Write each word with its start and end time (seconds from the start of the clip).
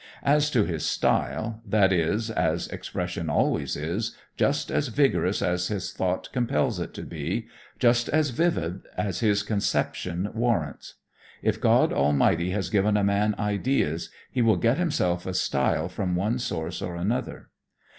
As 0.25 0.49
to 0.49 0.63
his 0.63 0.83
style, 0.83 1.61
that 1.63 1.93
is, 1.93 2.31
as 2.31 2.67
expression 2.69 3.29
always 3.29 3.75
is, 3.75 4.17
just 4.35 4.71
as 4.71 4.87
vigorous 4.87 5.43
as 5.43 5.67
his 5.67 5.93
thought 5.93 6.27
compels 6.33 6.79
it 6.79 6.91
to 6.95 7.03
be, 7.03 7.45
just 7.77 8.09
as 8.09 8.31
vivid 8.31 8.81
as 8.97 9.19
his 9.19 9.43
conception 9.43 10.31
warrants. 10.33 10.95
If 11.43 11.61
God 11.61 11.93
Almighty 11.93 12.49
has 12.49 12.71
given 12.71 12.97
a 12.97 13.03
man 13.03 13.35
ideas, 13.37 14.09
he 14.31 14.41
will 14.41 14.57
get 14.57 14.79
himself 14.79 15.27
a 15.27 15.35
style 15.35 15.87
from 15.87 16.15
one 16.15 16.39
source 16.39 16.81
or 16.81 16.95
another. 16.95 17.51